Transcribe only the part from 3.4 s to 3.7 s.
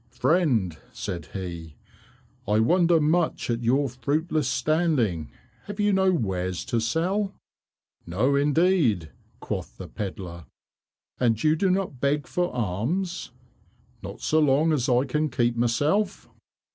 at